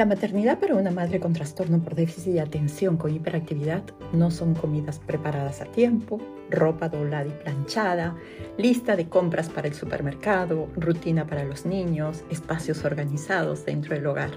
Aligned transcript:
La 0.00 0.06
maternidad 0.06 0.58
para 0.58 0.76
una 0.76 0.90
madre 0.90 1.20
con 1.20 1.34
trastorno 1.34 1.78
por 1.78 1.94
déficit 1.94 2.32
de 2.32 2.40
atención 2.40 2.96
con 2.96 3.14
hiperactividad 3.14 3.82
no 4.14 4.30
son 4.30 4.54
comidas 4.54 4.98
preparadas 4.98 5.60
a 5.60 5.66
tiempo, 5.66 6.18
ropa 6.48 6.88
doblada 6.88 7.26
y 7.26 7.42
planchada, 7.42 8.16
lista 8.56 8.96
de 8.96 9.10
compras 9.10 9.50
para 9.50 9.68
el 9.68 9.74
supermercado, 9.74 10.68
rutina 10.74 11.26
para 11.26 11.44
los 11.44 11.66
niños, 11.66 12.24
espacios 12.30 12.82
organizados 12.86 13.66
dentro 13.66 13.94
del 13.94 14.06
hogar. 14.06 14.30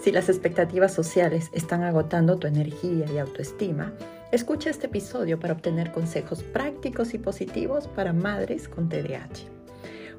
Si 0.00 0.10
las 0.10 0.28
expectativas 0.28 0.92
sociales 0.92 1.48
están 1.52 1.84
agotando 1.84 2.40
tu 2.40 2.48
energía 2.48 3.06
y 3.14 3.18
autoestima, 3.18 3.92
escucha 4.32 4.70
este 4.70 4.88
episodio 4.88 5.38
para 5.38 5.54
obtener 5.54 5.92
consejos 5.92 6.42
prácticos 6.42 7.14
y 7.14 7.18
positivos 7.18 7.86
para 7.86 8.12
madres 8.12 8.68
con 8.68 8.88
TDAH. 8.88 9.46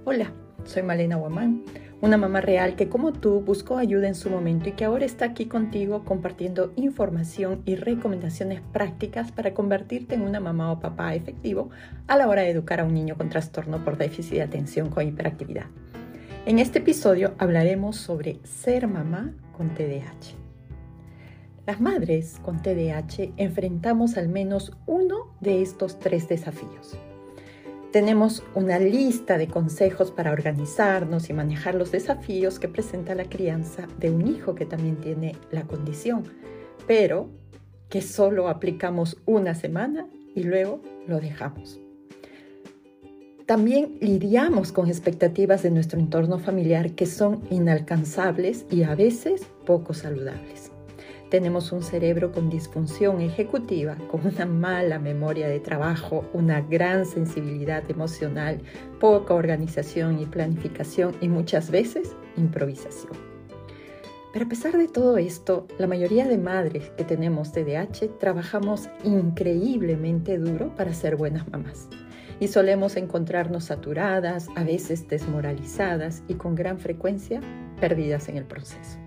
Hola, 0.06 0.32
soy 0.64 0.84
Malena 0.84 1.18
Guamán 1.18 1.66
una 2.04 2.18
mamá 2.18 2.42
real 2.42 2.76
que 2.76 2.90
como 2.90 3.14
tú 3.14 3.40
buscó 3.40 3.78
ayuda 3.78 4.10
en 4.10 4.16
su 4.16 4.30
momento 4.30 4.68
y 4.68 4.74
que 4.74 4.84
ahora 4.84 5.06
está 5.06 5.24
aquí 5.24 5.46
contigo 5.46 6.04
compartiendo 6.04 6.74
información 6.76 7.62
y 7.64 7.76
recomendaciones 7.76 8.60
prácticas 8.60 9.32
para 9.32 9.54
convertirte 9.54 10.16
en 10.16 10.24
una 10.24 10.42
mamá 10.42 10.70
o 10.74 10.82
papá 10.82 11.16
efectivo 11.16 11.70
a 12.08 12.18
la 12.18 12.28
hora 12.28 12.42
de 12.42 12.50
educar 12.50 12.82
a 12.82 12.84
un 12.84 12.94
niño 12.94 13.16
con 13.16 13.30
trastorno 13.30 13.86
por 13.86 13.98
déficit 13.98 14.34
de 14.34 14.42
atención 14.42 14.90
con 14.90 15.08
hiperactividad. 15.08 15.68
En 16.46 16.60
este 16.60 16.80
episodio 16.80 17.36
hablaremos 17.38 17.96
sobre 17.96 18.42
ser 18.44 18.86
mamá 18.90 19.34
con 19.56 19.74
TDAH. 19.74 20.36
Las 21.66 21.80
madres 21.80 22.38
con 22.44 22.62
TDAH 22.62 23.32
enfrentamos 23.38 24.18
al 24.18 24.28
menos 24.28 24.74
uno 24.88 25.34
de 25.40 25.62
estos 25.62 26.00
tres 26.00 26.28
desafíos 26.28 26.98
tenemos 27.94 28.42
una 28.56 28.80
lista 28.80 29.38
de 29.38 29.48
consejos 29.48 30.10
para 30.10 30.32
organizarnos 30.32 31.30
y 31.30 31.34
manejar 31.34 31.76
los 31.76 31.92
desafíos 31.92 32.58
que 32.58 32.68
presenta 32.68 33.14
la 33.14 33.26
crianza 33.26 33.88
de 34.00 34.10
un 34.10 34.28
hijo 34.28 34.56
que 34.56 34.66
también 34.66 34.96
tiene 34.96 35.36
la 35.52 35.62
condición, 35.62 36.24
pero 36.88 37.30
que 37.90 38.02
solo 38.02 38.50
aplicamos 38.50 39.18
una 39.28 39.54
semana 39.54 40.08
y 40.34 40.42
luego 40.42 40.82
lo 41.08 41.20
dejamos. 41.20 41.80
También 43.46 44.00
lidiamos 44.02 44.72
con 44.72 44.88
expectativas 44.88 45.62
de 45.62 45.70
nuestro 45.70 46.00
entorno 46.00 46.40
familiar 46.40 46.94
que 46.94 47.06
son 47.06 47.44
inalcanzables 47.52 48.66
y 48.72 48.82
a 48.84 48.96
veces 48.96 49.44
poco 49.68 49.94
saludables. 49.94 50.73
Tenemos 51.34 51.72
un 51.72 51.82
cerebro 51.82 52.32
con 52.32 52.48
disfunción 52.48 53.20
ejecutiva, 53.20 53.98
con 54.12 54.24
una 54.24 54.46
mala 54.46 55.00
memoria 55.00 55.48
de 55.48 55.60
trabajo, 55.60 56.24
una 56.32 56.62
gran 56.62 57.08
sensibilidad 57.08 57.90
emocional, 57.90 58.62
poca 59.00 59.34
organización 59.34 60.20
y 60.20 60.28
planificación 60.28 61.16
y 61.22 61.30
muchas 61.30 61.72
veces 61.72 62.16
improvisación. 62.38 63.14
Pero 64.32 64.46
a 64.46 64.48
pesar 64.48 64.78
de 64.78 64.88
todo 64.88 65.18
esto, 65.18 65.66
la 65.80 65.88
mayoría 65.88 66.28
de 66.28 66.38
madres 66.38 66.92
que 66.98 67.04
tenemos 67.04 67.52
TDAH 67.52 68.20
trabajamos 68.20 68.88
increíblemente 69.04 70.38
duro 70.38 70.76
para 70.76 70.94
ser 70.94 71.16
buenas 71.16 71.48
mamás 71.50 71.90
y 72.40 72.48
solemos 72.48 72.96
encontrarnos 72.96 73.64
saturadas, 73.64 74.50
a 74.56 74.64
veces 74.64 75.08
desmoralizadas 75.08 76.22
y 76.28 76.36
con 76.36 76.54
gran 76.54 76.78
frecuencia 76.78 77.42
perdidas 77.80 78.30
en 78.30 78.38
el 78.38 78.46
proceso. 78.46 79.03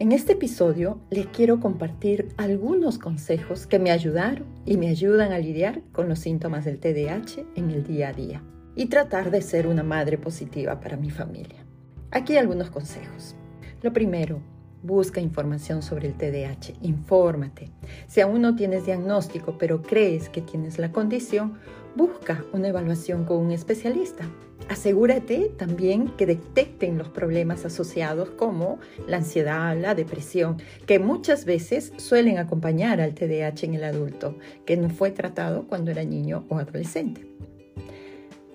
En 0.00 0.10
este 0.10 0.32
episodio 0.32 0.98
les 1.10 1.26
quiero 1.28 1.60
compartir 1.60 2.28
algunos 2.36 2.98
consejos 2.98 3.68
que 3.68 3.78
me 3.78 3.92
ayudaron 3.92 4.44
y 4.66 4.76
me 4.76 4.88
ayudan 4.88 5.30
a 5.30 5.38
lidiar 5.38 5.82
con 5.92 6.08
los 6.08 6.18
síntomas 6.18 6.64
del 6.64 6.80
TDAH 6.80 7.44
en 7.54 7.70
el 7.70 7.84
día 7.84 8.08
a 8.08 8.12
día 8.12 8.42
y 8.74 8.86
tratar 8.86 9.30
de 9.30 9.40
ser 9.40 9.68
una 9.68 9.84
madre 9.84 10.18
positiva 10.18 10.80
para 10.80 10.96
mi 10.96 11.10
familia. 11.10 11.64
Aquí 12.10 12.36
algunos 12.36 12.70
consejos. 12.70 13.36
Lo 13.82 13.92
primero, 13.92 14.40
busca 14.84 15.20
información 15.20 15.82
sobre 15.82 16.08
el 16.08 16.14
TDAH, 16.14 16.74
infórmate. 16.82 17.70
Si 18.06 18.20
aún 18.20 18.42
no 18.42 18.54
tienes 18.54 18.84
diagnóstico 18.84 19.56
pero 19.58 19.82
crees 19.82 20.28
que 20.28 20.42
tienes 20.42 20.78
la 20.78 20.92
condición, 20.92 21.54
busca 21.96 22.44
una 22.52 22.68
evaluación 22.68 23.24
con 23.24 23.38
un 23.38 23.50
especialista. 23.50 24.28
Asegúrate 24.68 25.52
también 25.58 26.08
que 26.16 26.26
detecten 26.26 26.96
los 26.96 27.08
problemas 27.08 27.64
asociados 27.64 28.30
como 28.30 28.78
la 29.06 29.18
ansiedad, 29.18 29.76
la 29.78 29.94
depresión, 29.94 30.58
que 30.86 30.98
muchas 30.98 31.44
veces 31.44 31.92
suelen 31.96 32.38
acompañar 32.38 33.00
al 33.00 33.14
TDAH 33.14 33.64
en 33.66 33.74
el 33.74 33.84
adulto, 33.84 34.36
que 34.64 34.76
no 34.76 34.90
fue 34.90 35.10
tratado 35.10 35.66
cuando 35.66 35.90
era 35.90 36.04
niño 36.04 36.44
o 36.48 36.58
adolescente. 36.58 37.26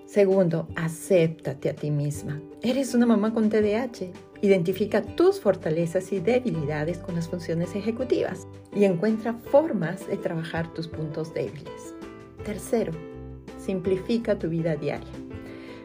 Segundo, 0.07 0.67
acéptate 0.75 1.69
a 1.69 1.75
ti 1.75 1.91
misma. 1.91 2.41
Eres 2.63 2.95
una 2.95 3.05
mamá 3.05 3.31
con 3.31 3.49
TDAH. 3.49 4.11
Identifica 4.41 5.01
tus 5.01 5.41
fortalezas 5.41 6.13
y 6.13 6.19
debilidades 6.19 6.97
con 6.99 7.15
las 7.15 7.27
funciones 7.27 7.75
ejecutivas 7.75 8.47
y 8.73 8.85
encuentra 8.85 9.33
formas 9.33 10.07
de 10.07 10.15
trabajar 10.15 10.73
tus 10.73 10.87
puntos 10.87 11.33
débiles. 11.33 11.93
Tercero, 12.45 12.93
simplifica 13.57 14.39
tu 14.39 14.47
vida 14.47 14.75
diaria. 14.77 15.07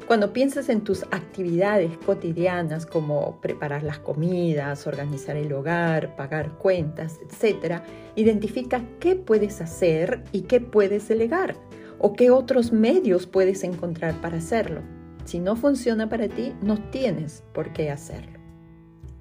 Cuando 0.07 0.35
piensas 0.35 0.69
en 0.69 0.83
tus 0.83 1.03
actividades 1.05 1.97
cotidianas 2.05 2.85
como 2.85 3.41
preparar 3.41 3.83
las 3.83 3.99
comidas, 3.99 4.87
organizar 4.87 5.37
el 5.37 5.53
hogar, 5.53 6.15
pagar 6.15 6.59
cuentas, 6.59 7.19
etc., 7.23 7.81
identifica 8.15 8.83
qué 9.01 9.17
puedes 9.17 9.63
hacer 9.63 10.23
y 10.31 10.43
qué 10.43 10.61
puedes 10.61 11.09
delegar 11.09 11.57
o 11.99 12.13
qué 12.13 12.31
otros 12.31 12.71
medios 12.71 13.27
puedes 13.27 13.65
encontrar 13.65 14.21
para 14.21 14.37
hacerlo. 14.37 14.83
Si 15.25 15.39
no 15.41 15.57
funciona 15.57 16.09
para 16.09 16.29
ti, 16.29 16.53
no 16.61 16.77
tienes 16.91 17.43
por 17.55 17.73
qué 17.73 17.91
hacerlo. 17.91 18.44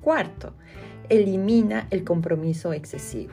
Cuarto, 0.03 0.51
elimina 1.07 1.87
el 1.89 2.03
compromiso 2.03 2.73
excesivo. 2.73 3.31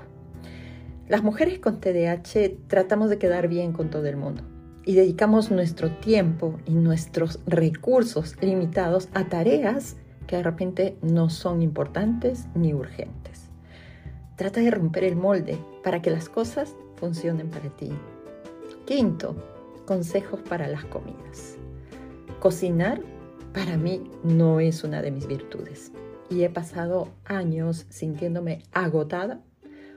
Las 1.09 1.25
mujeres 1.25 1.59
con 1.59 1.81
TDAH 1.81 2.59
tratamos 2.69 3.11
de 3.11 3.19
quedar 3.19 3.49
bien 3.49 3.73
con 3.73 3.91
todo 3.91 4.07
el 4.07 4.17
mundo 4.17 4.45
y 4.85 4.95
dedicamos 4.95 5.51
nuestro 5.51 5.91
tiempo 5.91 6.61
y 6.67 6.75
nuestros 6.75 7.41
recursos 7.45 8.37
limitados 8.41 9.09
a 9.15 9.25
tareas 9.25 9.97
que 10.29 10.37
de 10.37 10.45
repente 10.45 10.97
no 11.03 11.29
son 11.29 11.61
importantes 11.61 12.47
ni 12.55 12.73
urgentes. 12.73 13.51
Trata 14.37 14.61
de 14.61 14.71
romper 14.71 15.03
el 15.03 15.17
molde 15.17 15.59
para 15.83 16.01
que 16.01 16.11
las 16.11 16.29
cosas 16.29 16.77
funcionen 16.95 17.51
para 17.51 17.69
ti. 17.71 17.91
Quinto, 18.87 19.35
consejos 19.87 20.39
para 20.49 20.69
las 20.69 20.85
comidas. 20.85 21.57
Cocinar 22.39 23.03
para 23.53 23.77
mí 23.77 24.09
no 24.23 24.61
es 24.61 24.85
una 24.85 25.03
de 25.03 25.11
mis 25.11 25.27
virtudes 25.27 25.91
y 26.31 26.45
he 26.45 26.49
pasado 26.49 27.09
años 27.25 27.87
sintiéndome 27.91 28.63
agotada 28.73 29.43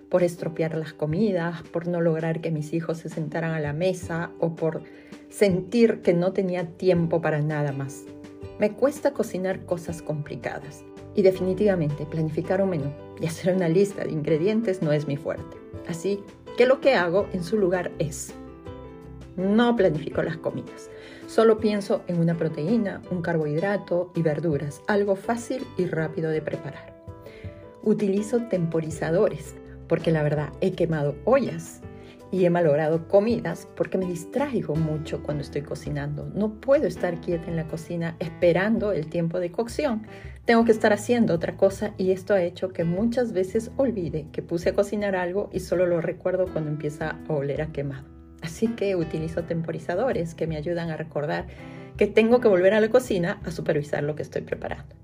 por 0.10 0.24
estropear 0.24 0.76
las 0.76 0.94
comidas, 0.94 1.62
por 1.64 1.88
no 1.88 2.02
lograr 2.02 2.42
que 2.42 2.52
mis 2.52 2.74
hijos 2.74 2.98
se 2.98 3.10
sentaran 3.10 3.52
a 3.52 3.60
la 3.60 3.74
mesa 3.74 4.32
o 4.40 4.56
por 4.56 4.84
sentir 5.30 6.02
que 6.02 6.14
no 6.14 6.34
tenía 6.34 6.68
tiempo 6.68 7.22
para 7.22 7.42
nada 7.42 7.72
más. 7.72 8.04
Me 8.60 8.74
cuesta 8.74 9.14
cocinar 9.14 9.66
cosas 9.66 10.02
complicadas 10.02 10.84
y 11.16 11.22
definitivamente 11.22 12.06
planificar 12.06 12.62
un 12.62 12.72
menú 12.72 12.92
y 13.20 13.26
hacer 13.26 13.56
una 13.56 13.70
lista 13.70 14.04
de 14.04 14.12
ingredientes 14.12 14.82
no 14.82 14.92
es 14.92 15.08
mi 15.08 15.18
fuerte. 15.18 15.58
Así 15.88 16.20
que 16.58 16.66
lo 16.66 16.80
que 16.80 16.96
hago 16.96 17.28
en 17.34 17.44
su 17.44 17.58
lugar 17.58 17.92
es, 18.00 18.34
no 19.36 19.76
planifico 19.76 20.22
las 20.22 20.38
comidas, 20.38 20.90
solo 21.34 21.58
pienso 21.58 22.04
en 22.08 22.20
una 22.20 22.36
proteína, 22.36 23.02
un 23.10 23.24
carbohidrato 23.24 24.12
y 24.14 24.22
verduras, 24.22 24.84
algo 24.88 25.16
fácil 25.16 25.66
y 25.80 25.86
rápido 25.86 26.30
de 26.30 26.44
preparar. 26.44 26.94
Utilizo 27.82 28.44
temporizadores 28.50 29.56
porque 29.88 30.12
la 30.12 30.22
verdad 30.22 30.54
he 30.62 30.74
quemado 30.74 31.16
ollas 31.26 31.82
y 32.32 32.46
he 32.46 32.52
malogrado 32.52 33.08
comidas 33.08 33.68
porque 33.76 33.98
me 33.98 34.06
distraigo 34.06 34.76
mucho 34.76 35.24
cuando 35.24 35.42
estoy 35.42 35.64
cocinando. 35.64 36.30
No 36.36 36.62
puedo 36.62 36.86
estar 36.86 37.20
quieta 37.20 37.50
en 37.50 37.56
la 37.56 37.68
cocina 37.68 38.16
esperando 38.20 38.92
el 38.92 39.08
tiempo 39.08 39.40
de 39.40 39.52
cocción. 39.52 40.06
Tengo 40.46 40.66
que 40.66 40.72
estar 40.72 40.94
haciendo 40.94 41.34
otra 41.34 41.58
cosa 41.58 41.96
y 41.98 42.12
esto 42.12 42.36
ha 42.36 42.44
hecho 42.44 42.70
que 42.70 42.84
muchas 42.84 43.34
veces 43.34 43.72
olvide 43.78 44.28
que 44.32 44.44
puse 44.44 44.70
a 44.70 44.76
cocinar 44.76 45.16
algo 45.16 45.50
y 45.52 45.62
solo 45.62 45.88
lo 45.88 46.00
recuerdo 46.00 46.46
cuando 46.46 46.70
empieza 46.70 47.18
a 47.28 47.34
oler 47.34 47.64
a 47.64 47.72
quemado. 47.72 48.13
Así 48.44 48.68
que 48.68 48.96
utilizo 48.96 49.44
temporizadores 49.44 50.36
que 50.36 50.48
me 50.48 50.58
ayudan 50.58 50.92
a 50.92 50.98
recordar 50.98 51.48
que 51.98 52.08
tengo 52.08 52.42
que 52.42 52.50
volver 52.50 52.74
a 52.74 52.82
la 52.82 52.90
cocina 52.90 53.42
a 53.46 53.52
supervisar 53.52 54.04
lo 54.04 54.16
que 54.16 54.22
estoy 54.22 54.42
preparando. 54.42 54.96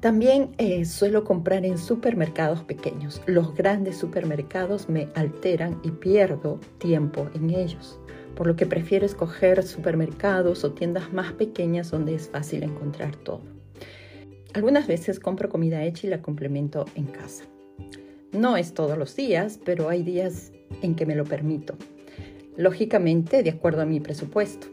También 0.00 0.50
eh, 0.58 0.84
suelo 0.84 1.24
comprar 1.24 1.64
en 1.64 1.78
supermercados 1.78 2.62
pequeños. 2.62 3.22
Los 3.26 3.54
grandes 3.54 3.96
supermercados 3.96 4.90
me 4.90 5.08
alteran 5.14 5.80
y 5.82 5.92
pierdo 5.92 6.60
tiempo 6.76 7.30
en 7.34 7.48
ellos, 7.50 7.98
por 8.34 8.46
lo 8.46 8.56
que 8.56 8.66
prefiero 8.66 9.06
escoger 9.06 9.62
supermercados 9.62 10.64
o 10.64 10.72
tiendas 10.72 11.12
más 11.12 11.32
pequeñas 11.32 11.90
donde 11.90 12.16
es 12.16 12.28
fácil 12.28 12.64
encontrar 12.64 13.16
todo. 13.16 13.40
Algunas 14.52 14.86
veces 14.86 15.20
compro 15.20 15.48
comida 15.48 15.84
hecha 15.84 16.06
y 16.06 16.10
la 16.10 16.20
complemento 16.20 16.84
en 16.96 17.06
casa. 17.06 17.44
No 18.32 18.56
es 18.56 18.74
todos 18.74 18.98
los 18.98 19.16
días, 19.16 19.58
pero 19.64 19.88
hay 19.88 20.02
días 20.02 20.52
en 20.82 20.94
que 20.94 21.06
me 21.06 21.14
lo 21.14 21.24
permito. 21.24 21.74
Lógicamente, 22.56 23.42
de 23.42 23.50
acuerdo 23.50 23.82
a 23.82 23.86
mi 23.86 24.00
presupuesto. 24.00 24.68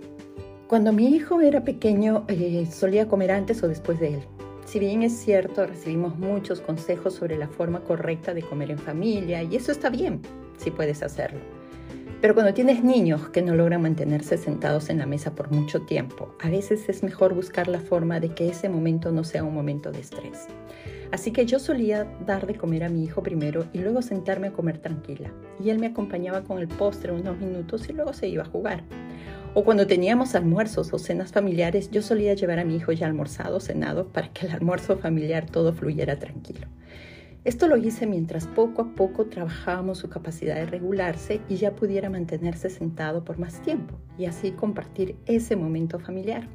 Cuando 0.68 0.94
mi 0.94 1.08
hijo 1.08 1.42
era 1.42 1.64
pequeño, 1.64 2.26
eh, 2.28 2.66
solía 2.72 3.08
comer 3.08 3.32
antes 3.32 3.62
o 3.62 3.68
después 3.68 4.00
de 4.00 4.14
él 4.14 4.22
Si 4.66 4.80
bien 4.80 5.04
es 5.04 5.12
cierto, 5.12 5.66
recibimos 5.66 6.18
muchos 6.18 6.62
consejos 6.62 7.16
sobre 7.16 7.38
la 7.38 7.50
forma 7.50 7.82
correcta 7.82 8.34
de 8.34 8.42
comer 8.42 8.72
en 8.72 8.78
familia 8.78 9.44
y 9.44 9.56
eso 9.56 9.72
está 9.72 9.90
bien 9.90 10.22
si 10.58 10.72
puedes 10.72 11.04
hacerlo. 11.04 11.42
Pero 12.22 12.36
cuando 12.36 12.54
tienes 12.54 12.84
niños 12.84 13.30
que 13.30 13.42
no 13.42 13.56
logran 13.56 13.82
mantenerse 13.82 14.38
sentados 14.38 14.90
en 14.90 15.00
la 15.00 15.08
mesa 15.08 15.34
por 15.34 15.52
mucho 15.52 15.82
tiempo, 15.82 16.36
a 16.40 16.50
veces 16.50 16.88
es 16.88 17.02
mejor 17.02 17.34
buscar 17.34 17.68
la 17.68 17.80
forma 17.80 18.20
de 18.20 18.30
que 18.30 18.48
ese 18.48 18.70
momento 18.70 19.12
no 19.12 19.24
sea 19.24 19.44
un 19.44 19.56
momento 19.56 19.92
de 19.92 20.02
estrés. 20.02 20.46
Así 21.12 21.32
que 21.32 21.46
yo 21.46 21.60
solía 21.60 22.06
dar 22.26 22.48
de 22.48 22.56
comer 22.56 22.86
a 22.86 22.90
mi 22.90 23.04
hijo 23.04 23.22
primero 23.22 23.66
y 23.74 23.80
luego 23.80 24.02
sentarme 24.02 24.48
a 24.48 24.54
comer 24.54 24.78
tranquila. 24.78 25.34
Y 25.62 25.70
él 25.70 25.80
me 25.80 25.88
acompañaba 25.88 26.44
con 26.44 26.58
el 26.60 26.68
postre 26.70 27.12
unos 27.12 27.38
minutos 27.38 27.90
y 27.90 27.94
luego 27.94 28.14
se 28.14 28.30
iba 28.30 28.44
a 28.44 28.48
jugar. 28.48 28.84
O 29.54 29.66
cuando 29.66 29.86
teníamos 29.86 30.36
almuerzos 30.36 30.94
o 30.94 31.00
cenas 31.00 31.34
familiares, 31.34 31.92
yo 31.92 32.02
solía 32.02 32.34
llevar 32.34 32.60
a 32.60 32.66
mi 32.66 32.78
hijo 32.78 32.94
ya 32.94 33.08
almorzado, 33.08 33.60
cenado, 33.60 34.08
para 34.08 34.30
que 34.30 34.46
el 34.46 34.54
almuerzo 34.54 34.98
familiar 34.98 35.46
todo 35.46 35.74
fluyera 35.74 36.18
tranquilo. 36.18 36.68
Esto 37.44 37.68
lo 37.68 37.76
hice 37.76 38.06
mientras 38.06 38.48
poco 38.48 38.84
a 38.84 38.96
poco 38.96 39.26
trabajábamos 39.26 39.98
su 39.98 40.10
capacidad 40.10 40.56
de 40.56 40.68
regularse 40.68 41.42
y 41.50 41.56
ya 41.56 41.76
pudiera 41.76 42.10
mantenerse 42.10 42.70
sentado 42.70 43.26
por 43.26 43.40
más 43.40 43.62
tiempo 43.64 43.96
y 44.18 44.26
así 44.26 44.52
compartir 44.52 45.16
ese 45.26 45.56
momento 45.56 46.00
familiar. 46.00 46.48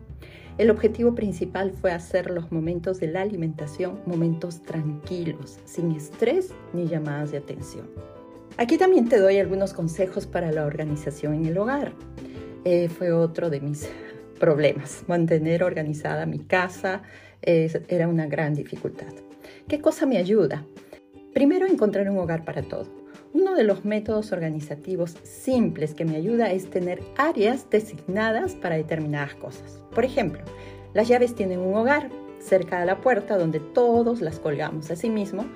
El 0.58 0.70
objetivo 0.70 1.14
principal 1.14 1.70
fue 1.70 1.93
hacer 1.93 2.31
los 2.31 2.50
momentos 2.50 2.99
de 2.99 3.08
la 3.08 3.20
alimentación 3.20 4.00
momentos 4.06 4.62
tranquilos, 4.62 5.58
sin 5.64 5.91
estrés 5.91 6.50
ni 6.73 6.87
llamadas 6.87 7.31
de 7.31 7.38
atención. 7.38 7.87
Aquí 8.56 8.79
también 8.79 9.06
te 9.06 9.19
doy 9.19 9.38
algunos 9.38 9.75
consejos 9.75 10.26
para 10.26 10.50
la 10.50 10.64
organización 10.64 11.35
en 11.35 11.47
el 11.47 11.58
hogar. 11.58 11.93
Eh, 12.64 12.88
fue 12.88 13.12
otro 13.12 13.50
de 13.50 13.61
mis 13.61 13.87
problemas. 14.41 15.05
Mantener 15.08 15.62
organizada 15.62 16.25
mi 16.25 16.38
casa 16.38 17.02
era 17.43 18.09
una 18.09 18.26
gran 18.26 18.55
dificultad. 18.55 19.12
¿Qué 19.69 19.81
cosa 19.81 20.06
me 20.06 20.17
ayuda? 20.17 20.64
Primero, 21.35 21.67
encontrar 21.67 22.09
un 22.09 22.17
hogar 22.17 22.47
para 22.47 22.62
todo. 22.62 22.87
Uno 23.32 23.55
de 23.55 23.64
los 23.64 23.84
métodos 23.84 24.32
organizativos 24.32 25.17
simples 25.23 25.94
que 25.94 26.05
me 26.05 26.17
ayuda 26.17 26.52
es 26.52 26.70
tener 26.70 27.02
áreas 27.17 27.69
designadas 27.70 28.55
para 28.55 28.76
determinadas 28.76 29.34
cosas. 29.34 29.82
Por 29.94 30.05
ejemplo, 30.05 30.40
las 30.94 31.08
llaves 31.08 31.34
tienen 31.34 31.61
un 31.61 31.75
hogar 31.75 32.11
cerca 32.38 32.81
de 32.81 32.87
la 32.87 33.00
puerta 33.00 33.37
donde 33.37 33.61
todos 33.61 34.20
las 34.20 34.38
colgamos. 34.38 34.90
Asimismo, 34.90 35.46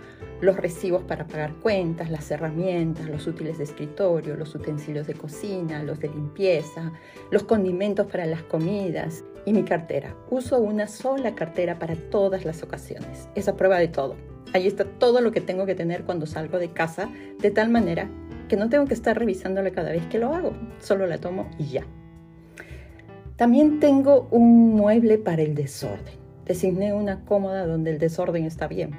los 0.41 0.57
recibos 0.57 1.03
para 1.05 1.27
pagar 1.27 1.55
cuentas, 1.55 2.11
las 2.11 2.31
herramientas, 2.31 3.09
los 3.09 3.27
útiles 3.27 3.59
de 3.59 3.65
escritorio, 3.65 4.37
los 4.37 4.55
utensilios 4.55 5.07
de 5.07 5.15
cocina, 5.15 5.83
los 5.83 6.01
de 6.01 6.09
limpieza, 6.09 6.93
los 7.31 7.43
condimentos 7.43 8.07
para 8.07 8.27
las 8.27 8.43
comidas 8.43 9.25
y 9.45 9.53
mi 9.53 9.65
cartera. 9.65 10.15
Uso 10.31 10.59
una 10.61 10.87
sola 10.87 11.35
cartera 11.35 11.79
para 11.79 11.97
todas 11.97 12.45
las 12.45 12.63
ocasiones. 12.63 13.29
Es 13.35 13.49
a 13.49 13.57
prueba 13.57 13.79
de 13.79 13.89
todo. 13.89 14.17
Ahí 14.53 14.67
está 14.67 14.85
todo 14.85 15.21
lo 15.21 15.33
que 15.33 15.41
tengo 15.41 15.67
que 15.67 15.75
tener 15.75 16.05
cuando 16.05 16.27
salgo 16.27 16.59
de 16.59 16.73
casa, 16.73 17.09
de 17.41 17.51
tal 17.51 17.71
manera 17.71 18.09
que 18.49 18.57
no 18.57 18.69
tengo 18.69 18.87
que 18.87 18.95
estar 18.95 19.17
revisándola 19.17 19.71
cada 19.71 19.93
vez 19.93 20.05
que 20.07 20.19
lo 20.19 20.35
hago, 20.35 20.53
solo 20.81 21.07
la 21.07 21.19
tomo 21.19 21.49
y 21.57 21.67
ya. 21.67 21.85
También 23.37 23.79
tengo 23.79 24.29
un 24.33 24.75
mueble 24.75 25.19
para 25.19 25.43
el 25.43 25.55
desorden. 25.55 26.15
Designé 26.45 26.93
una 26.93 27.25
cómoda 27.25 27.65
donde 27.65 27.93
el 27.93 27.99
desorden 27.99 28.45
está 28.45 28.67
bien. 28.67 28.91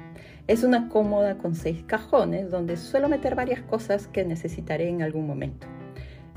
Es 0.46 0.64
una 0.64 0.88
cómoda 0.88 1.36
con 1.36 1.54
seis 1.54 1.84
cajones 1.86 2.50
donde 2.50 2.78
suelo 2.78 3.08
meter 3.10 3.34
varias 3.34 3.60
cosas 3.60 4.06
que 4.08 4.24
necesitaré 4.24 4.88
en 4.88 5.02
algún 5.02 5.26
momento. 5.26 5.66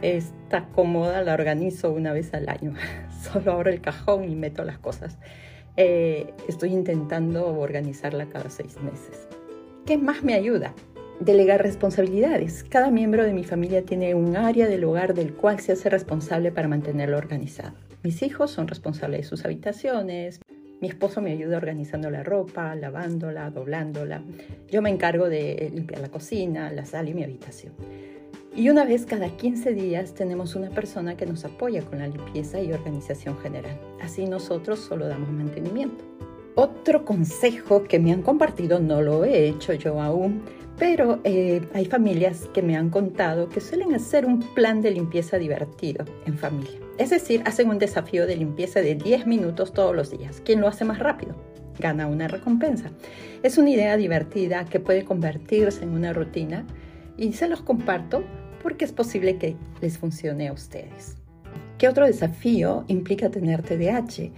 Esta 0.01 0.65
cómoda 0.69 1.21
la 1.21 1.33
organizo 1.33 1.91
una 1.91 2.13
vez 2.13 2.33
al 2.33 2.49
año. 2.49 2.73
Solo 3.23 3.53
abro 3.53 3.69
el 3.69 3.81
cajón 3.81 4.29
y 4.29 4.35
meto 4.35 4.63
las 4.63 4.77
cosas. 4.77 5.17
Eh, 5.77 6.33
estoy 6.47 6.73
intentando 6.73 7.47
organizarla 7.47 8.27
cada 8.27 8.49
seis 8.49 8.77
meses. 8.81 9.27
¿Qué 9.85 9.97
más 9.97 10.23
me 10.23 10.33
ayuda? 10.33 10.73
Delegar 11.19 11.61
responsabilidades. 11.61 12.63
Cada 12.63 12.91
miembro 12.91 13.23
de 13.23 13.33
mi 13.33 13.43
familia 13.43 13.83
tiene 13.83 14.15
un 14.15 14.35
área 14.35 14.67
del 14.67 14.83
hogar 14.83 15.13
del 15.13 15.33
cual 15.33 15.59
se 15.59 15.73
hace 15.73 15.89
responsable 15.89 16.51
para 16.51 16.67
mantenerlo 16.67 17.17
organizado. 17.17 17.75
Mis 18.03 18.21
hijos 18.21 18.51
son 18.51 18.67
responsables 18.67 19.21
de 19.21 19.27
sus 19.27 19.45
habitaciones. 19.45 20.39
Mi 20.81 20.89
esposo 20.89 21.21
me 21.21 21.31
ayuda 21.31 21.57
organizando 21.57 22.09
la 22.09 22.23
ropa, 22.23 22.75
lavándola, 22.75 23.49
doblándola. 23.49 24.21
Yo 24.69 24.81
me 24.81 24.89
encargo 24.89 25.29
de 25.29 25.71
limpiar 25.73 26.01
la 26.01 26.09
cocina, 26.09 26.71
la 26.71 26.85
sala 26.85 27.09
y 27.09 27.13
mi 27.13 27.23
habitación. 27.23 27.73
Y 28.57 28.69
una 28.69 28.85
vez 28.85 29.05
cada 29.05 29.27
15 29.27 29.73
días 29.73 30.13
tenemos 30.13 30.55
una 30.55 30.69
persona 30.69 31.17
que 31.17 31.25
nos 31.25 31.43
apoya 31.43 31.81
con 31.81 31.99
la 31.99 32.07
limpieza 32.07 32.61
y 32.61 32.71
organización 32.71 33.37
general. 33.39 33.77
Así 34.01 34.25
nosotros 34.25 34.79
solo 34.79 35.09
damos 35.09 35.29
mantenimiento. 35.29 36.05
Otro 36.55 37.03
consejo 37.03 37.83
que 37.83 37.99
me 37.99 38.13
han 38.13 38.21
compartido, 38.21 38.79
no 38.79 39.01
lo 39.01 39.25
he 39.25 39.49
hecho 39.49 39.73
yo 39.73 40.01
aún, 40.01 40.41
pero 40.77 41.19
eh, 41.25 41.67
hay 41.73 41.85
familias 41.85 42.49
que 42.53 42.61
me 42.61 42.77
han 42.77 42.89
contado 42.89 43.49
que 43.49 43.59
suelen 43.59 43.93
hacer 43.93 44.25
un 44.25 44.39
plan 44.39 44.81
de 44.81 44.91
limpieza 44.91 45.37
divertido 45.37 46.05
en 46.25 46.37
familia. 46.37 46.79
Es 46.97 47.09
decir, 47.09 47.41
hacen 47.43 47.67
un 47.67 47.77
desafío 47.77 48.25
de 48.25 48.37
limpieza 48.37 48.79
de 48.79 48.95
10 48.95 49.27
minutos 49.27 49.73
todos 49.73 49.93
los 49.93 50.11
días. 50.11 50.41
¿Quién 50.45 50.61
lo 50.61 50.69
hace 50.69 50.85
más 50.85 50.99
rápido? 50.99 51.35
Gana 51.77 52.07
una 52.07 52.29
recompensa. 52.29 52.89
Es 53.43 53.57
una 53.57 53.71
idea 53.71 53.97
divertida 53.97 54.63
que 54.63 54.79
puede 54.79 55.03
convertirse 55.03 55.83
en 55.83 55.89
una 55.89 56.13
rutina 56.13 56.65
y 57.17 57.33
se 57.33 57.49
los 57.49 57.61
comparto 57.61 58.23
porque 58.65 58.83
es 58.83 58.91
posible 58.91 59.37
que 59.37 59.55
les 59.79 59.99
funcione 59.99 60.47
a 60.47 60.51
ustedes. 60.51 61.17
¿Qué 61.77 61.87
otro 61.87 62.07
desafío 62.07 62.83
implica 62.87 63.29
tener 63.29 63.61
TDAH? 63.61 64.31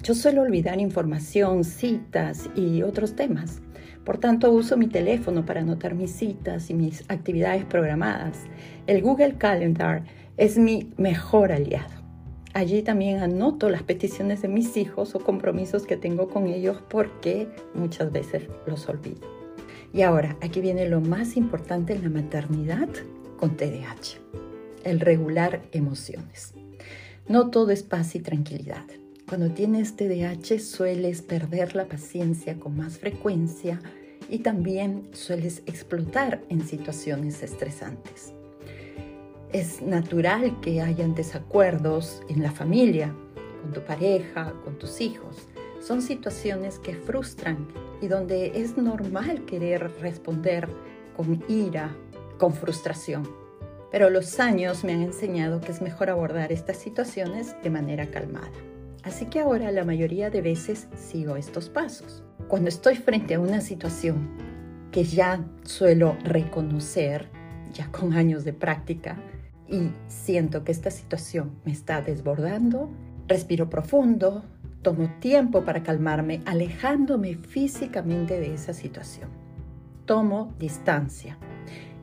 Yo 0.00 0.14
suelo 0.14 0.42
olvidar 0.42 0.80
información, 0.80 1.64
citas 1.64 2.48
y 2.54 2.84
otros 2.84 3.16
temas. 3.16 3.62
Por 4.04 4.18
tanto, 4.18 4.52
uso 4.52 4.76
mi 4.76 4.86
teléfono 4.86 5.44
para 5.44 5.62
anotar 5.62 5.96
mis 5.96 6.12
citas 6.12 6.70
y 6.70 6.74
mis 6.74 7.02
actividades 7.08 7.64
programadas. 7.64 8.44
El 8.86 9.02
Google 9.02 9.38
Calendar 9.38 10.04
es 10.36 10.56
mi 10.56 10.92
mejor 10.96 11.50
aliado. 11.50 11.90
Allí 12.52 12.80
también 12.82 13.24
anoto 13.24 13.70
las 13.70 13.82
peticiones 13.82 14.40
de 14.42 14.46
mis 14.46 14.76
hijos 14.76 15.16
o 15.16 15.18
compromisos 15.18 15.84
que 15.84 15.96
tengo 15.96 16.28
con 16.28 16.46
ellos 16.46 16.80
porque 16.88 17.48
muchas 17.74 18.12
veces 18.12 18.44
los 18.68 18.88
olvido. 18.88 19.26
Y 19.92 20.02
ahora, 20.02 20.36
aquí 20.42 20.60
viene 20.60 20.88
lo 20.88 21.00
más 21.00 21.36
importante 21.36 21.92
en 21.92 22.04
la 22.04 22.10
maternidad 22.10 22.88
con 23.44 23.58
TDAH, 23.58 24.20
el 24.84 25.00
regular 25.00 25.60
emociones. 25.72 26.54
No 27.28 27.50
todo 27.50 27.72
es 27.72 27.82
paz 27.82 28.14
y 28.14 28.20
tranquilidad. 28.20 28.86
Cuando 29.28 29.50
tienes 29.50 29.96
TDAH 29.96 30.60
sueles 30.60 31.20
perder 31.20 31.76
la 31.76 31.84
paciencia 31.84 32.58
con 32.58 32.74
más 32.74 32.96
frecuencia 32.96 33.82
y 34.30 34.38
también 34.38 35.10
sueles 35.12 35.62
explotar 35.66 36.40
en 36.48 36.66
situaciones 36.66 37.42
estresantes. 37.42 38.32
Es 39.52 39.82
natural 39.82 40.58
que 40.62 40.80
hayan 40.80 41.14
desacuerdos 41.14 42.22
en 42.30 42.42
la 42.42 42.50
familia, 42.50 43.14
con 43.60 43.74
tu 43.74 43.82
pareja, 43.82 44.54
con 44.64 44.78
tus 44.78 45.02
hijos. 45.02 45.48
Son 45.82 46.00
situaciones 46.00 46.78
que 46.78 46.94
frustran 46.94 47.68
y 48.00 48.08
donde 48.08 48.58
es 48.58 48.78
normal 48.78 49.44
querer 49.44 49.92
responder 50.00 50.66
con 51.14 51.44
ira 51.46 51.94
con 52.38 52.52
frustración. 52.52 53.28
Pero 53.90 54.10
los 54.10 54.40
años 54.40 54.84
me 54.84 54.92
han 54.92 55.02
enseñado 55.02 55.60
que 55.60 55.72
es 55.72 55.80
mejor 55.80 56.10
abordar 56.10 56.50
estas 56.52 56.78
situaciones 56.78 57.54
de 57.62 57.70
manera 57.70 58.06
calmada. 58.06 58.50
Así 59.04 59.26
que 59.26 59.40
ahora 59.40 59.70
la 59.70 59.84
mayoría 59.84 60.30
de 60.30 60.40
veces 60.40 60.88
sigo 60.96 61.36
estos 61.36 61.68
pasos. 61.68 62.22
Cuando 62.48 62.68
estoy 62.68 62.96
frente 62.96 63.34
a 63.34 63.40
una 63.40 63.60
situación 63.60 64.30
que 64.90 65.04
ya 65.04 65.44
suelo 65.64 66.16
reconocer, 66.24 67.28
ya 67.72 67.90
con 67.90 68.14
años 68.14 68.44
de 68.44 68.52
práctica, 68.52 69.16
y 69.68 69.90
siento 70.08 70.64
que 70.64 70.72
esta 70.72 70.90
situación 70.90 71.52
me 71.64 71.72
está 71.72 72.00
desbordando, 72.02 72.90
respiro 73.28 73.68
profundo, 73.68 74.44
tomo 74.82 75.08
tiempo 75.20 75.64
para 75.64 75.82
calmarme, 75.82 76.42
alejándome 76.46 77.34
físicamente 77.34 78.38
de 78.38 78.54
esa 78.54 78.72
situación. 78.72 79.43
Tomo 80.04 80.54
distancia 80.58 81.38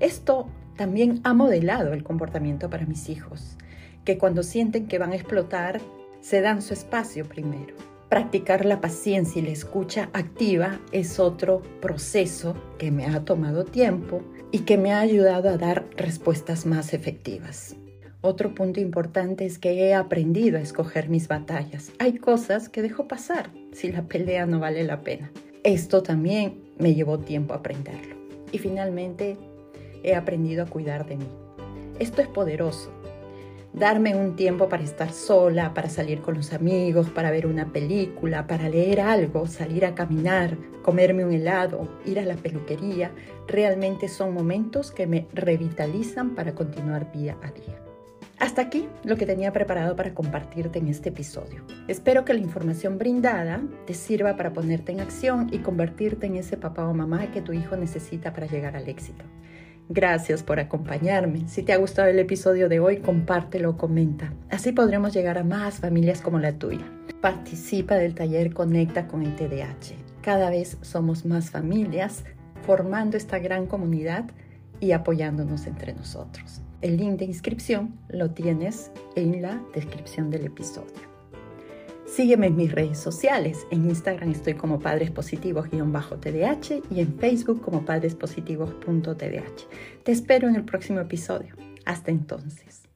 esto 0.01 0.47
también 0.77 1.21
ha 1.23 1.35
modelado 1.35 1.93
el 1.93 2.03
comportamiento 2.03 2.71
para 2.71 2.87
mis 2.87 3.07
hijos, 3.07 3.55
que 4.03 4.17
cuando 4.17 4.41
sienten 4.41 4.87
que 4.87 4.97
van 4.97 5.11
a 5.11 5.15
explotar, 5.15 5.79
se 6.21 6.41
dan 6.41 6.63
su 6.63 6.73
espacio 6.73 7.25
primero. 7.25 7.75
Practicar 8.09 8.65
la 8.65 8.81
paciencia 8.81 9.41
y 9.41 9.45
la 9.45 9.51
escucha 9.51 10.09
activa 10.13 10.79
es 10.91 11.19
otro 11.19 11.61
proceso 11.81 12.55
que 12.79 12.89
me 12.89 13.05
ha 13.05 13.23
tomado 13.23 13.63
tiempo 13.63 14.23
y 14.51 14.59
que 14.59 14.77
me 14.77 14.91
ha 14.91 15.01
ayudado 15.01 15.49
a 15.49 15.57
dar 15.57 15.85
respuestas 15.95 16.65
más 16.65 16.95
efectivas. 16.95 17.75
Otro 18.21 18.55
punto 18.55 18.79
importante 18.79 19.45
es 19.45 19.59
que 19.59 19.71
he 19.71 19.93
aprendido 19.93 20.57
a 20.57 20.61
escoger 20.61 21.09
mis 21.09 21.27
batallas. 21.27 21.91
Hay 21.99 22.17
cosas 22.17 22.69
que 22.69 22.81
dejo 22.81 23.07
pasar 23.07 23.51
si 23.71 23.91
la 23.91 24.01
pelea 24.01 24.47
no 24.47 24.59
vale 24.59 24.83
la 24.83 25.01
pena. 25.01 25.31
Esto 25.63 26.01
también 26.01 26.55
me 26.81 26.93
llevó 26.93 27.19
tiempo 27.19 27.53
aprenderlo. 27.53 28.15
Y 28.51 28.57
finalmente, 28.57 29.37
he 30.03 30.15
aprendido 30.15 30.63
a 30.63 30.67
cuidar 30.67 31.05
de 31.05 31.17
mí. 31.17 31.27
Esto 31.99 32.21
es 32.21 32.27
poderoso. 32.27 32.91
darme 33.73 34.15
un 34.15 34.35
tiempo 34.35 34.67
para 34.67 34.83
estar 34.83 35.13
sola, 35.13 35.73
para 35.73 35.89
salir 35.89 36.19
con 36.21 36.35
los 36.35 36.51
amigos, 36.51 37.09
para 37.09 37.31
ver 37.31 37.47
una 37.47 37.71
película, 37.71 38.45
para 38.45 38.67
leer 38.67 38.99
algo, 38.99 39.47
salir 39.47 39.85
a 39.85 39.95
caminar, 39.95 40.57
comerme 40.81 41.23
un 41.23 41.31
helado, 41.31 41.87
ir 42.05 42.19
a 42.19 42.25
la 42.25 42.35
peluquería, 42.35 43.11
realmente 43.47 44.09
son 44.09 44.33
momentos 44.33 44.91
que 44.91 45.07
me 45.07 45.25
revitalizan 45.33 46.35
para 46.35 46.53
continuar 46.53 47.13
día 47.13 47.37
a 47.41 47.51
día. 47.51 47.90
Hasta 48.41 48.63
aquí 48.63 48.89
lo 49.03 49.17
que 49.17 49.27
tenía 49.27 49.53
preparado 49.53 49.95
para 49.95 50.15
compartirte 50.15 50.79
en 50.79 50.87
este 50.87 51.09
episodio. 51.09 51.61
Espero 51.87 52.25
que 52.25 52.33
la 52.33 52.39
información 52.39 52.97
brindada 52.97 53.61
te 53.85 53.93
sirva 53.93 54.35
para 54.35 54.51
ponerte 54.51 54.91
en 54.91 54.99
acción 54.99 55.47
y 55.51 55.59
convertirte 55.59 56.25
en 56.25 56.37
ese 56.37 56.57
papá 56.57 56.87
o 56.87 56.93
mamá 56.95 57.31
que 57.31 57.43
tu 57.43 57.53
hijo 57.53 57.75
necesita 57.75 58.33
para 58.33 58.47
llegar 58.47 58.75
al 58.75 58.89
éxito. 58.89 59.23
Gracias 59.89 60.41
por 60.41 60.59
acompañarme. 60.59 61.47
Si 61.47 61.61
te 61.61 61.71
ha 61.71 61.77
gustado 61.77 62.07
el 62.07 62.17
episodio 62.17 62.67
de 62.67 62.79
hoy, 62.79 62.97
compártelo 62.97 63.69
o 63.69 63.77
comenta. 63.77 64.33
Así 64.49 64.71
podremos 64.71 65.13
llegar 65.13 65.37
a 65.37 65.43
más 65.43 65.75
familias 65.75 66.19
como 66.21 66.39
la 66.39 66.53
tuya. 66.53 66.85
Participa 67.21 67.93
del 67.93 68.15
taller 68.15 68.55
Conecta 68.55 69.07
con 69.07 69.21
el 69.21 69.35
TDAH. 69.35 69.93
Cada 70.23 70.49
vez 70.49 70.79
somos 70.81 71.25
más 71.25 71.51
familias 71.51 72.23
formando 72.63 73.17
esta 73.17 73.37
gran 73.37 73.67
comunidad 73.67 74.25
y 74.79 74.93
apoyándonos 74.93 75.67
entre 75.67 75.93
nosotros. 75.93 76.63
El 76.81 76.97
link 76.97 77.19
de 77.19 77.25
inscripción 77.25 77.93
lo 78.09 78.31
tienes 78.31 78.91
en 79.15 79.41
la 79.41 79.61
descripción 79.73 80.31
del 80.31 80.45
episodio. 80.45 81.11
Sígueme 82.07 82.47
en 82.47 82.55
mis 82.55 82.71
redes 82.71 82.97
sociales. 82.97 83.67
En 83.69 83.87
Instagram 83.87 84.31
estoy 84.31 84.55
como 84.55 84.79
Padres 84.79 85.11
Positivos-TDH 85.11 86.83
y 86.89 86.99
en 86.99 87.19
Facebook 87.19 87.61
como 87.61 87.85
padrespositivos.tdh. 87.85 90.03
Te 90.03 90.11
espero 90.11 90.49
en 90.49 90.55
el 90.55 90.65
próximo 90.65 90.99
episodio. 90.99 91.55
Hasta 91.85 92.09
entonces. 92.09 92.90